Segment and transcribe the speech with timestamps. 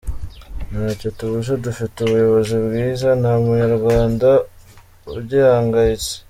[0.69, 4.29] Ntacyo tubuze dufite ubuyobozi bwiza, nta munyarwanda
[5.17, 6.13] ugihangayitse.